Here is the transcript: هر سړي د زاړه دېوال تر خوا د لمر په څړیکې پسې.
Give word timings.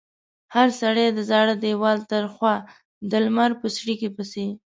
هر 0.55 0.67
سړي 0.81 1.05
د 1.13 1.19
زاړه 1.29 1.55
دېوال 1.63 1.99
تر 2.11 2.23
خوا 2.33 2.55
د 3.09 3.11
لمر 3.25 3.51
په 3.61 3.67
څړیکې 3.77 4.09
پسې. 4.15 4.45